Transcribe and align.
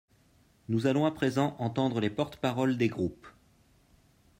Nous 0.67 0.87
allons 0.87 1.05
à 1.05 1.11
présent 1.11 1.55
entendre 1.59 1.99
les 1.99 2.09
porte-parole 2.09 2.75
des 2.75 2.87
groupes. 2.87 3.27